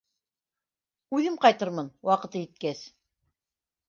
[1.17, 1.91] Үҙем ҡайтырмын...
[2.11, 2.81] ваҡыты еткәс.